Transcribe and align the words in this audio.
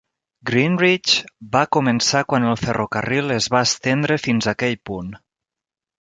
Greenridge 0.49 1.33
va 1.57 1.61
començar 1.77 2.23
quan 2.33 2.49
el 2.53 2.57
ferrocarril 2.63 3.37
es 3.39 3.51
va 3.57 3.65
estendre 3.69 4.21
fins 4.27 4.53
aquell 4.53 4.79
punt. 4.93 5.17